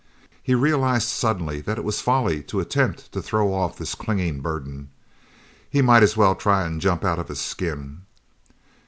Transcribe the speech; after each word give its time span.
He 0.41 0.55
realized 0.55 1.07
suddenly 1.07 1.61
that 1.61 1.77
it 1.77 1.83
was 1.83 2.01
folly 2.01 2.41
to 2.45 2.59
attempt 2.59 3.11
to 3.11 3.21
throw 3.21 3.53
off 3.53 3.77
this 3.77 3.93
clinging 3.93 4.39
burden. 4.41 4.89
He 5.69 5.83
might 5.83 6.01
as 6.01 6.17
well 6.17 6.33
try 6.33 6.67
to 6.67 6.79
jump 6.79 7.05
out 7.05 7.19
of 7.19 7.27
his 7.27 7.39
skin. 7.39 8.01